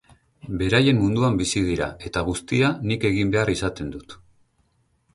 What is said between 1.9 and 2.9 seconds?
eta guztia